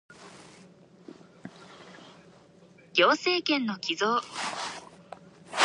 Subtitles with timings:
[2.93, 4.19] 行政権の帰属